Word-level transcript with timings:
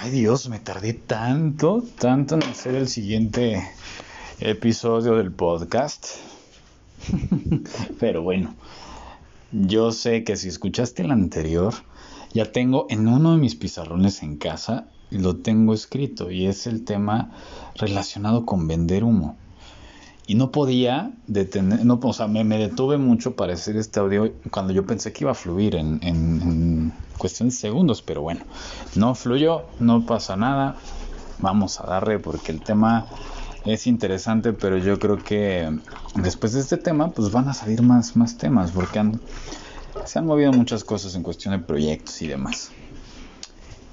Ay 0.00 0.12
Dios, 0.12 0.48
me 0.48 0.60
tardé 0.60 0.92
tanto, 0.92 1.82
tanto 1.98 2.36
en 2.36 2.44
hacer 2.44 2.76
el 2.76 2.86
siguiente 2.86 3.68
episodio 4.38 5.16
del 5.16 5.32
podcast. 5.32 6.06
Pero 7.98 8.22
bueno, 8.22 8.54
yo 9.50 9.90
sé 9.90 10.22
que 10.22 10.36
si 10.36 10.46
escuchaste 10.46 11.02
el 11.02 11.10
anterior, 11.10 11.74
ya 12.32 12.52
tengo 12.52 12.86
en 12.90 13.08
uno 13.08 13.32
de 13.32 13.38
mis 13.38 13.56
pizarrones 13.56 14.22
en 14.22 14.36
casa, 14.36 14.86
lo 15.10 15.34
tengo 15.38 15.74
escrito 15.74 16.30
y 16.30 16.46
es 16.46 16.68
el 16.68 16.84
tema 16.84 17.32
relacionado 17.74 18.46
con 18.46 18.68
vender 18.68 19.02
humo. 19.02 19.36
Y 20.28 20.36
no 20.36 20.52
podía 20.52 21.10
detener, 21.26 21.84
no, 21.84 21.98
o 22.00 22.12
sea, 22.12 22.28
me, 22.28 22.44
detuve 22.44 22.98
mucho 22.98 23.34
para 23.34 23.54
hacer 23.54 23.76
este 23.76 23.98
audio 23.98 24.32
cuando 24.52 24.72
yo 24.72 24.86
pensé 24.86 25.12
que 25.12 25.24
iba 25.24 25.32
a 25.32 25.34
fluir 25.34 25.74
en, 25.74 25.98
en 26.04 26.92
cuestión 27.18 27.48
de 27.48 27.54
segundos, 27.54 28.02
pero 28.02 28.22
bueno, 28.22 28.44
no 28.94 29.14
fluyó, 29.14 29.64
no 29.78 30.06
pasa 30.06 30.36
nada, 30.36 30.76
vamos 31.38 31.80
a 31.80 31.86
darle 31.86 32.18
porque 32.18 32.52
el 32.52 32.62
tema 32.62 33.06
es 33.64 33.86
interesante, 33.86 34.52
pero 34.52 34.78
yo 34.78 34.98
creo 34.98 35.22
que 35.22 35.78
después 36.14 36.52
de 36.52 36.60
este 36.60 36.76
tema, 36.76 37.10
pues 37.10 37.30
van 37.30 37.48
a 37.48 37.54
salir 37.54 37.82
más, 37.82 38.16
más 38.16 38.38
temas, 38.38 38.70
porque 38.70 39.12
se 40.04 40.18
han 40.18 40.26
movido 40.26 40.52
muchas 40.52 40.84
cosas 40.84 41.14
en 41.14 41.22
cuestión 41.22 41.52
de 41.52 41.66
proyectos 41.66 42.22
y 42.22 42.28
demás. 42.28 42.70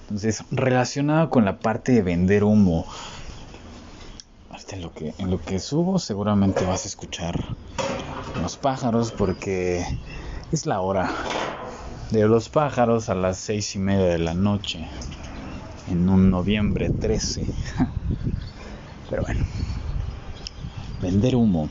Entonces, 0.03 0.43
relacionado 0.51 1.29
con 1.29 1.45
la 1.45 1.59
parte 1.59 1.91
de 1.91 2.03
vender 2.03 2.43
humo, 2.43 2.85
en 4.71 4.81
lo 4.81 4.93
que, 4.93 5.13
en 5.17 5.29
lo 5.29 5.41
que 5.41 5.59
subo 5.59 5.99
seguramente 5.99 6.65
vas 6.65 6.85
a 6.85 6.87
escuchar 6.87 7.39
los 8.41 8.57
pájaros 8.57 9.11
porque 9.11 9.85
es 10.51 10.65
la 10.65 10.81
hora 10.81 11.09
de 12.11 12.27
los 12.27 12.49
pájaros 12.49 13.09
a 13.09 13.15
las 13.15 13.37
seis 13.37 13.75
y 13.75 13.79
media 13.79 14.05
de 14.05 14.19
la 14.19 14.33
noche 14.33 14.87
en 15.89 16.09
un 16.09 16.29
noviembre 16.29 16.89
13. 16.89 17.47
Pero 19.09 19.23
bueno, 19.23 19.41
vender 21.01 21.35
humo. 21.35 21.69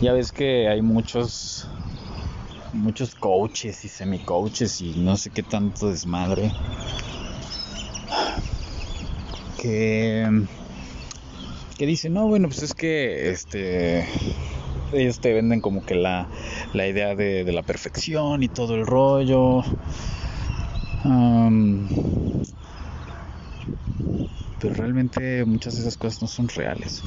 Ya 0.00 0.12
ves 0.12 0.32
que 0.32 0.68
hay 0.68 0.82
muchos 0.82 1.66
muchos 2.72 3.14
coaches 3.14 3.84
y 3.84 3.88
semi 3.88 4.18
coaches 4.18 4.80
y 4.80 4.94
no 4.98 5.16
sé 5.16 5.30
qué 5.30 5.42
tanto 5.42 5.88
desmadre 5.88 6.52
que 9.60 10.46
que 11.78 11.86
dicen, 11.86 12.12
no, 12.12 12.26
bueno, 12.26 12.48
pues 12.48 12.62
es 12.62 12.74
que 12.74 13.30
este 13.30 14.04
ellos 14.92 15.20
te 15.20 15.32
venden 15.32 15.60
como 15.60 15.84
que 15.84 15.94
la, 15.94 16.28
la 16.72 16.86
idea 16.86 17.14
de, 17.14 17.50
la 17.52 17.62
perfección 17.62 18.42
y 18.42 18.48
todo 18.48 18.74
el 18.74 18.86
rollo. 18.86 19.62
pero 24.60 24.74
realmente 24.74 25.44
muchas 25.44 25.76
de 25.76 25.82
esas 25.82 25.96
cosas 25.96 26.22
no 26.22 26.28
son 26.28 26.48
reales. 26.48 27.02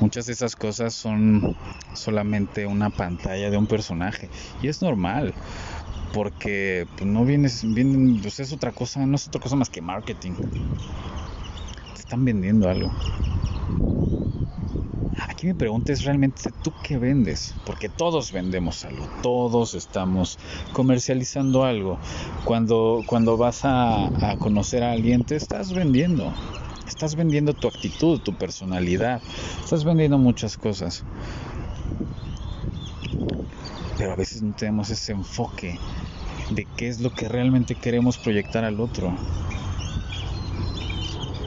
Muchas 0.00 0.26
de 0.26 0.32
esas 0.32 0.56
cosas 0.56 0.94
son 0.94 1.54
solamente 1.94 2.66
una 2.66 2.90
pantalla 2.90 3.50
de 3.50 3.56
un 3.56 3.66
personaje. 3.66 4.30
Y 4.62 4.68
es 4.68 4.82
normal 4.82 5.34
porque 6.12 6.86
pues, 6.96 7.06
no 7.06 7.24
vienes, 7.24 7.62
vienen, 7.74 8.20
pues 8.20 8.40
es 8.40 8.52
otra 8.52 8.72
cosa, 8.72 9.04
no 9.06 9.16
es 9.16 9.28
otra 9.28 9.40
cosa 9.40 9.56
más 9.56 9.68
que 9.68 9.80
marketing. 9.80 10.32
Te 11.94 12.00
están 12.00 12.24
vendiendo 12.24 12.68
algo. 12.68 12.92
Aquí 15.28 15.46
mi 15.46 15.54
pregunta 15.54 15.92
es 15.92 16.04
realmente 16.04 16.50
tú 16.62 16.72
qué 16.82 16.98
vendes, 16.98 17.54
porque 17.66 17.88
todos 17.88 18.32
vendemos 18.32 18.84
algo, 18.84 19.06
todos 19.22 19.74
estamos 19.74 20.38
comercializando 20.72 21.64
algo. 21.64 21.98
Cuando, 22.44 23.02
cuando 23.06 23.36
vas 23.36 23.64
a, 23.64 24.30
a 24.30 24.36
conocer 24.36 24.82
a 24.82 24.92
alguien 24.92 25.24
te 25.24 25.36
estás 25.36 25.72
vendiendo, 25.72 26.32
estás 26.86 27.14
vendiendo 27.14 27.54
tu 27.54 27.68
actitud, 27.68 28.20
tu 28.20 28.34
personalidad, 28.34 29.22
estás 29.62 29.84
vendiendo 29.84 30.18
muchas 30.18 30.56
cosas 30.56 31.04
pero 34.00 34.12
a 34.12 34.16
veces 34.16 34.40
no 34.40 34.54
tenemos 34.54 34.88
ese 34.88 35.12
enfoque 35.12 35.78
de 36.48 36.64
qué 36.64 36.88
es 36.88 37.00
lo 37.00 37.10
que 37.10 37.28
realmente 37.28 37.74
queremos 37.74 38.16
proyectar 38.16 38.64
al 38.64 38.80
otro. 38.80 39.12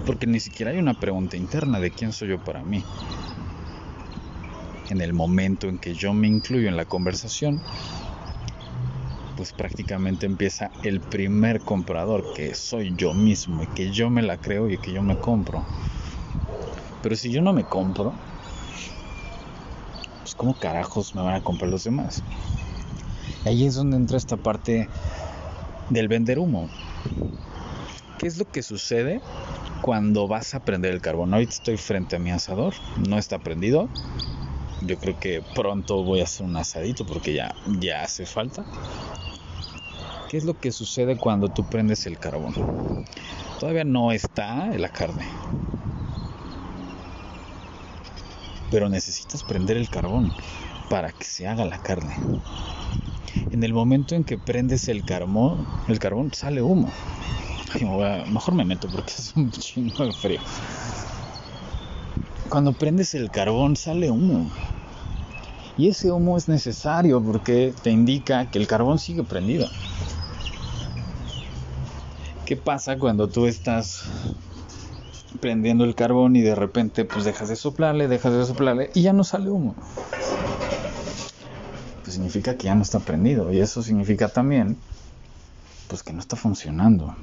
Porque 0.05 0.27
ni 0.27 0.39
siquiera 0.39 0.71
hay 0.71 0.77
una 0.77 0.93
pregunta 0.93 1.37
interna 1.37 1.79
de 1.79 1.91
quién 1.91 2.11
soy 2.11 2.29
yo 2.29 2.39
para 2.39 2.63
mí. 2.63 2.83
En 4.89 5.01
el 5.01 5.13
momento 5.13 5.69
en 5.69 5.79
que 5.79 5.93
yo 5.93 6.13
me 6.13 6.27
incluyo 6.27 6.67
en 6.67 6.75
la 6.75 6.85
conversación, 6.85 7.61
pues 9.37 9.53
prácticamente 9.53 10.25
empieza 10.25 10.71
el 10.83 10.99
primer 10.99 11.61
comprador, 11.61 12.33
que 12.33 12.53
soy 12.53 12.93
yo 12.95 13.13
mismo, 13.13 13.63
y 13.63 13.67
que 13.67 13.91
yo 13.91 14.09
me 14.09 14.21
la 14.21 14.37
creo 14.37 14.69
y 14.69 14.77
que 14.77 14.91
yo 14.91 15.01
me 15.01 15.17
compro. 15.17 15.63
Pero 17.01 17.15
si 17.15 17.31
yo 17.31 17.41
no 17.41 17.53
me 17.53 17.63
compro, 17.63 18.13
pues 20.21 20.35
¿cómo 20.35 20.53
carajos 20.53 21.15
me 21.15 21.21
van 21.21 21.35
a 21.35 21.41
comprar 21.41 21.69
los 21.71 21.83
demás? 21.83 22.23
ahí 23.45 23.65
es 23.65 23.75
donde 23.75 23.97
entra 23.97 24.17
esta 24.17 24.37
parte 24.37 24.89
del 25.89 26.07
vender 26.07 26.39
humo. 26.39 26.69
¿Qué 28.17 28.27
es 28.27 28.37
lo 28.37 28.45
que 28.45 28.63
sucede 28.63 29.21
cuando 29.83 30.29
vas 30.29 30.55
a 30.55 30.63
prender 30.63 30.93
el 30.93 31.01
carbón? 31.01 31.33
Ahorita 31.33 31.51
estoy 31.51 31.75
frente 31.75 32.15
a 32.15 32.19
mi 32.19 32.31
asador, 32.31 32.73
no 33.05 33.17
está 33.17 33.39
prendido. 33.39 33.89
Yo 34.81 34.97
creo 34.97 35.19
que 35.19 35.43
pronto 35.53 36.03
voy 36.03 36.21
a 36.21 36.23
hacer 36.23 36.45
un 36.45 36.55
asadito 36.55 37.05
porque 37.05 37.33
ya, 37.33 37.53
ya 37.81 38.01
hace 38.01 38.25
falta. 38.25 38.63
¿Qué 40.29 40.37
es 40.37 40.45
lo 40.45 40.57
que 40.57 40.71
sucede 40.71 41.17
cuando 41.17 41.49
tú 41.49 41.65
prendes 41.65 42.05
el 42.05 42.17
carbón? 42.17 42.55
Todavía 43.59 43.83
no 43.83 44.13
está 44.13 44.67
la 44.67 44.87
carne, 44.89 45.25
pero 48.71 48.87
necesitas 48.87 49.43
prender 49.43 49.75
el 49.75 49.89
carbón 49.89 50.31
para 50.89 51.11
que 51.11 51.25
se 51.25 51.45
haga 51.45 51.65
la 51.65 51.77
carne. 51.79 52.15
En 53.51 53.63
el 53.63 53.73
momento 53.73 54.15
en 54.15 54.23
que 54.23 54.37
prendes 54.37 54.87
el 54.87 55.03
carbón, 55.03 55.67
el 55.89 55.99
carbón 55.99 56.33
sale 56.33 56.61
humo. 56.61 56.89
Mejor 58.27 58.53
me 58.53 58.65
meto 58.65 58.87
porque 58.89 59.13
es 59.17 59.33
un 59.35 59.51
chingo 59.51 60.05
de 60.05 60.13
frío. 60.13 60.39
Cuando 62.49 62.73
prendes 62.73 63.13
el 63.13 63.31
carbón 63.31 63.75
sale 63.75 64.11
humo. 64.11 64.49
Y 65.75 65.89
ese 65.89 66.11
humo 66.11 66.37
es 66.37 66.47
necesario 66.47 67.21
porque 67.23 67.73
te 67.81 67.89
indica 67.89 68.45
que 68.51 68.59
el 68.59 68.67
carbón 68.67 68.99
sigue 68.99 69.23
prendido. 69.23 69.67
¿Qué 72.45 72.55
pasa 72.55 72.99
cuando 72.99 73.27
tú 73.27 73.47
estás 73.47 74.03
prendiendo 75.39 75.83
el 75.83 75.95
carbón 75.95 76.35
y 76.35 76.41
de 76.41 76.55
repente 76.55 77.05
pues 77.05 77.25
dejas 77.25 77.49
de 77.49 77.55
soplarle, 77.55 78.07
dejas 78.07 78.33
de 78.33 78.45
soplarle 78.45 78.91
y 78.93 79.01
ya 79.01 79.13
no 79.13 79.23
sale 79.23 79.49
humo. 79.49 79.75
Pues 82.03 82.13
significa 82.13 82.55
que 82.55 82.65
ya 82.65 82.75
no 82.75 82.81
está 82.81 82.99
prendido 82.99 83.51
y 83.51 83.59
eso 83.59 83.83
significa 83.83 84.29
también 84.29 84.77
pues 85.87 86.03
que 86.03 86.13
no 86.13 86.19
está 86.19 86.35
funcionando. 86.35 87.15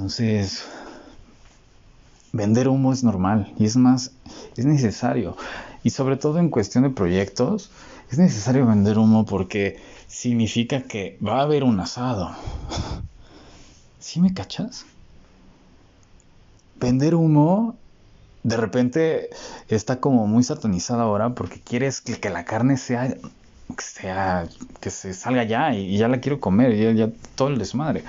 Entonces, 0.00 0.64
vender 2.32 2.68
humo 2.68 2.90
es 2.90 3.04
normal 3.04 3.52
y 3.58 3.66
es 3.66 3.76
más, 3.76 4.12
es 4.56 4.64
necesario. 4.64 5.36
Y 5.82 5.90
sobre 5.90 6.16
todo 6.16 6.38
en 6.38 6.48
cuestión 6.48 6.84
de 6.84 6.90
proyectos, 6.90 7.70
es 8.10 8.16
necesario 8.18 8.64
vender 8.64 8.96
humo 8.96 9.26
porque 9.26 9.78
significa 10.06 10.84
que 10.84 11.18
va 11.22 11.40
a 11.40 11.42
haber 11.42 11.64
un 11.64 11.78
asado. 11.80 12.34
¿Sí 13.98 14.22
me 14.22 14.32
cachas? 14.32 14.86
Vender 16.76 17.14
humo 17.14 17.76
de 18.42 18.56
repente 18.56 19.28
está 19.68 20.00
como 20.00 20.26
muy 20.26 20.44
satanizado 20.44 21.02
ahora 21.02 21.34
porque 21.34 21.60
quieres 21.60 22.00
que, 22.00 22.30
la 22.30 22.46
carne 22.46 22.78
sea, 22.78 23.06
que 23.10 23.82
sea, 23.82 24.48
que 24.80 24.88
se 24.88 25.12
salga 25.12 25.44
ya 25.44 25.74
y, 25.74 25.98
ya 25.98 26.08
la 26.08 26.22
quiero 26.22 26.40
comer, 26.40 26.72
y 26.72 26.96
ya, 26.96 27.10
todo 27.34 27.48
el 27.48 27.58
desmadre. 27.58 28.02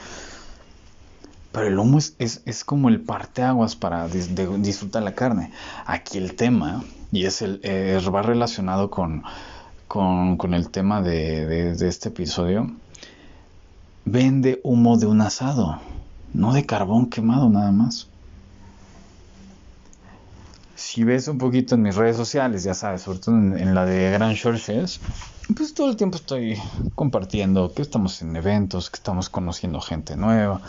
Pero 1.51 1.67
el 1.67 1.77
humo 1.77 1.97
es, 1.97 2.15
es, 2.17 2.63
como 2.63 2.89
el 2.89 3.01
parteaguas 3.01 3.75
para 3.75 4.07
disfrutar 4.07 5.03
la 5.03 5.13
carne. 5.13 5.51
Aquí 5.85 6.17
el 6.17 6.35
tema, 6.35 6.83
y 7.11 7.25
es 7.25 7.41
el, 7.41 7.59
va 8.13 8.21
relacionado 8.21 8.89
con, 8.89 9.23
con, 9.87 10.53
el 10.53 10.69
tema 10.69 11.01
de, 11.01 11.75
de 11.75 11.87
este 11.87 12.09
episodio, 12.09 12.71
vende 14.05 14.59
humo 14.63 14.97
de 14.97 15.05
un 15.07 15.21
asado, 15.21 15.79
no 16.33 16.53
de 16.53 16.65
carbón 16.65 17.09
quemado 17.09 17.49
nada 17.49 17.71
más. 17.71 18.07
Si 20.75 21.03
ves 21.03 21.27
un 21.27 21.37
poquito 21.37 21.75
en 21.75 21.83
mis 21.83 21.95
redes 21.95 22.17
sociales, 22.17 22.63
ya 22.63 22.73
sabes, 22.73 23.03
sobre 23.03 23.19
todo 23.19 23.35
en, 23.35 23.75
la 23.75 23.85
de 23.85 24.11
Grand 24.11 24.35
Churches, 24.35 24.99
pues 25.55 25.73
todo 25.73 25.89
el 25.89 25.95
tiempo 25.95 26.17
estoy 26.17 26.57
compartiendo 26.95 27.73
que 27.73 27.81
estamos 27.81 28.21
en 28.21 28.35
eventos, 28.35 28.89
que 28.89 28.97
estamos 28.97 29.29
conociendo 29.29 29.79
gente 29.79 30.17
nueva, 30.17 30.59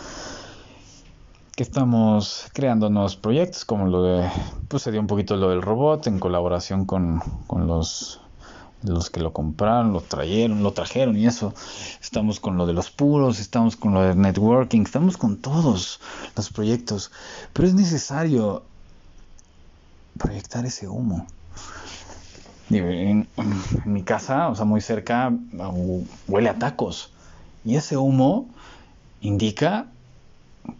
que 1.55 1.63
estamos 1.63 2.47
creando 2.53 2.89
nuevos 2.89 3.15
proyectos, 3.15 3.63
como 3.65 3.85
lo 3.87 4.03
de, 4.03 4.29
pues 4.67 4.83
se 4.83 4.91
dio 4.91 4.99
un 4.99 5.07
poquito 5.07 5.35
lo 5.35 5.49
del 5.49 5.61
robot 5.61 6.07
en 6.07 6.19
colaboración 6.19 6.85
con, 6.85 7.19
con 7.47 7.67
los 7.67 8.19
los 8.83 9.09
que 9.09 9.21
lo 9.21 9.31
compraron, 9.31 9.93
lo 9.93 10.01
trajeron, 10.01 10.61
lo 10.61 10.73
trajeron 10.73 11.17
y 11.17 11.25
eso. 11.25 11.53
Estamos 12.01 12.39
con 12.39 12.57
lo 12.57 12.65
de 12.65 12.73
los 12.73 12.91
puros, 12.91 13.39
estamos 13.39 13.75
con 13.75 13.93
lo 13.93 14.01
de 14.01 14.15
networking, 14.15 14.81
estamos 14.81 15.17
con 15.17 15.37
todos 15.37 16.01
los 16.35 16.49
proyectos. 16.49 17.11
Pero 17.53 17.67
es 17.67 17.73
necesario 17.73 18.63
proyectar 20.17 20.65
ese 20.65 20.87
humo. 20.87 21.25
En, 22.69 23.27
en, 23.37 23.61
mi 23.85 24.03
casa, 24.03 24.49
o 24.49 24.55
sea, 24.55 24.65
muy 24.65 24.81
cerca, 24.81 25.31
huele 26.27 26.49
a 26.49 26.59
tacos. 26.59 27.11
Y 27.63 27.75
ese 27.75 27.95
humo 27.95 28.49
indica 29.21 29.87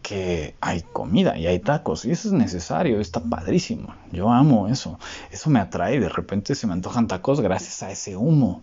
que 0.01 0.55
hay 0.61 0.81
comida 0.81 1.37
y 1.37 1.47
hay 1.47 1.59
tacos 1.59 2.05
y 2.05 2.11
eso 2.11 2.29
es 2.29 2.33
necesario, 2.33 2.99
está 2.99 3.19
padrísimo. 3.21 3.93
Yo 4.11 4.29
amo 4.31 4.67
eso. 4.67 4.99
Eso 5.31 5.49
me 5.49 5.59
atrae, 5.59 5.99
de 5.99 6.09
repente 6.09 6.55
se 6.55 6.67
me 6.67 6.73
antojan 6.73 7.07
tacos 7.07 7.41
gracias 7.41 7.83
a 7.83 7.91
ese 7.91 8.15
humo. 8.15 8.61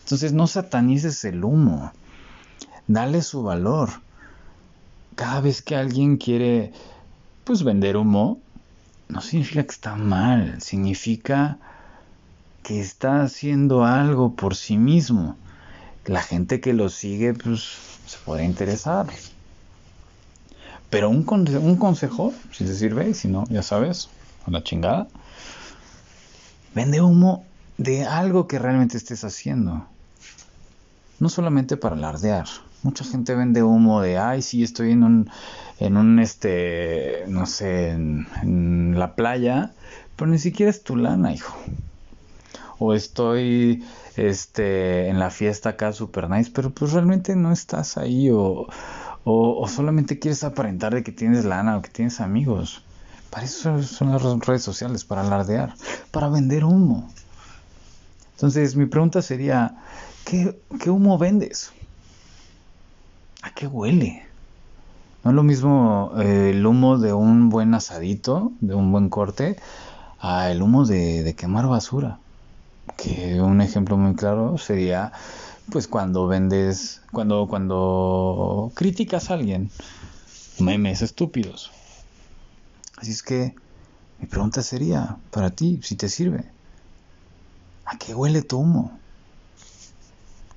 Entonces 0.00 0.32
no 0.32 0.46
satanices 0.46 1.24
el 1.24 1.44
humo. 1.44 1.92
Dale 2.86 3.22
su 3.22 3.42
valor. 3.42 3.90
Cada 5.14 5.40
vez 5.40 5.62
que 5.62 5.76
alguien 5.76 6.16
quiere 6.16 6.72
pues 7.44 7.62
vender 7.62 7.96
humo, 7.96 8.40
no 9.08 9.20
significa 9.20 9.62
que 9.64 9.72
está 9.72 9.96
mal, 9.96 10.60
significa 10.60 11.58
que 12.62 12.80
está 12.80 13.22
haciendo 13.22 13.84
algo 13.84 14.34
por 14.34 14.54
sí 14.54 14.76
mismo. 14.76 15.36
La 16.04 16.22
gente 16.22 16.60
que 16.60 16.72
lo 16.72 16.88
sigue 16.88 17.34
pues 17.34 17.62
se 18.06 18.18
puede 18.24 18.44
interesar. 18.44 19.06
Pero 20.90 21.10
un, 21.10 21.22
consejo, 21.22 22.32
si 22.50 22.66
se 22.66 22.74
sirve, 22.74 23.10
y 23.10 23.14
si 23.14 23.28
no, 23.28 23.44
ya 23.50 23.62
sabes, 23.62 24.08
a 24.46 24.50
la 24.50 24.62
chingada. 24.62 25.06
Vende 26.74 27.00
humo 27.00 27.44
de 27.76 28.04
algo 28.04 28.46
que 28.48 28.58
realmente 28.58 28.96
estés 28.96 29.22
haciendo. 29.24 29.84
No 31.20 31.28
solamente 31.28 31.76
para 31.76 31.96
alardear. 31.96 32.46
Mucha 32.82 33.04
gente 33.04 33.34
vende 33.34 33.62
humo 33.62 34.00
de, 34.00 34.18
ay, 34.18 34.40
sí, 34.40 34.62
estoy 34.62 34.92
en 34.92 35.02
un, 35.02 35.30
en 35.78 35.96
un, 35.96 36.20
este, 36.20 37.24
no 37.26 37.44
sé, 37.44 37.90
en, 37.90 38.26
en 38.42 38.98
la 38.98 39.14
playa, 39.14 39.72
pero 40.16 40.30
ni 40.30 40.38
siquiera 40.38 40.70
es 40.70 40.82
tu 40.82 40.96
lana, 40.96 41.32
hijo. 41.34 41.54
O 42.78 42.94
estoy, 42.94 43.84
este, 44.16 45.08
en 45.08 45.18
la 45.18 45.30
fiesta 45.30 45.70
acá 45.70 45.92
super 45.92 46.30
nice, 46.30 46.50
pero 46.52 46.70
pues 46.70 46.92
realmente 46.92 47.36
no 47.36 47.52
estás 47.52 47.96
ahí 47.96 48.30
o 48.30 48.66
o, 49.24 49.66
solamente 49.68 50.18
quieres 50.18 50.44
aparentar 50.44 50.94
de 50.94 51.02
que 51.02 51.12
tienes 51.12 51.44
lana 51.44 51.76
o 51.76 51.82
que 51.82 51.90
tienes 51.90 52.20
amigos. 52.20 52.82
Para 53.30 53.44
eso 53.44 53.82
son 53.82 54.10
las 54.10 54.22
redes 54.22 54.62
sociales, 54.62 55.04
para 55.04 55.20
alardear, 55.20 55.74
para 56.10 56.28
vender 56.28 56.64
humo. 56.64 57.10
Entonces 58.32 58.76
mi 58.76 58.86
pregunta 58.86 59.20
sería, 59.20 59.76
¿qué, 60.24 60.54
humo 60.90 61.18
vendes? 61.18 61.72
¿A 63.42 63.52
qué 63.52 63.66
huele? 63.66 64.24
No 65.24 65.30
es 65.30 65.36
lo 65.36 65.42
mismo 65.42 66.12
eh, 66.18 66.50
el 66.54 66.64
humo 66.64 66.98
de 66.98 67.12
un 67.12 67.50
buen 67.50 67.74
asadito, 67.74 68.52
de 68.60 68.74
un 68.74 68.92
buen 68.92 69.10
corte, 69.10 69.56
a 70.20 70.50
el 70.50 70.62
humo 70.62 70.86
de, 70.86 71.22
de 71.22 71.34
quemar 71.34 71.66
basura. 71.66 72.18
Que 72.96 73.40
un 73.40 73.60
ejemplo 73.60 73.96
muy 73.96 74.14
claro 74.14 74.56
sería 74.56 75.12
pues 75.70 75.86
cuando 75.86 76.26
vendes, 76.26 77.02
cuando, 77.12 77.46
cuando 77.48 78.72
criticas 78.74 79.30
a 79.30 79.34
alguien, 79.34 79.70
memes 80.58 81.02
estúpidos. 81.02 81.70
Así 82.96 83.12
es 83.12 83.22
que 83.22 83.54
mi 84.18 84.26
pregunta 84.26 84.62
sería 84.62 85.18
para 85.30 85.50
ti, 85.50 85.80
si 85.82 85.96
te 85.96 86.08
sirve, 86.08 86.50
¿a 87.84 87.96
qué 87.98 88.14
huele 88.14 88.42
tu 88.42 88.58
humo? 88.58 88.97